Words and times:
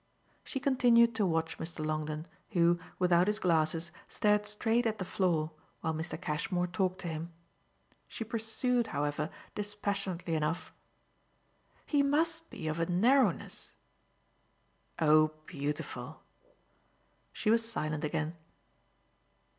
She 0.43 0.59
continued 0.59 1.13
to 1.13 1.27
watch 1.27 1.59
Mr. 1.59 1.85
Longdon, 1.85 2.25
who, 2.53 2.79
without 2.97 3.27
his 3.27 3.37
glasses, 3.37 3.91
stared 4.07 4.47
straight 4.47 4.87
at 4.87 4.97
the 4.97 5.05
floor 5.05 5.51
while 5.81 5.93
Mr. 5.93 6.19
Cashmore 6.19 6.65
talked 6.65 7.01
to 7.01 7.07
him. 7.07 7.31
She 8.07 8.23
pursued, 8.23 8.87
however, 8.87 9.29
dispassionately 9.53 10.33
enough: 10.33 10.73
"He 11.85 12.01
must 12.01 12.49
be 12.49 12.67
of 12.67 12.79
a 12.79 12.87
narrowness!" 12.87 13.73
"Oh 14.99 15.33
beautiful!" 15.45 16.23
She 17.31 17.51
was 17.51 17.71
silent 17.71 18.03
again. 18.03 18.35